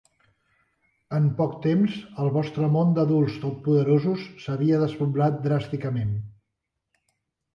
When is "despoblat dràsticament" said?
4.85-6.17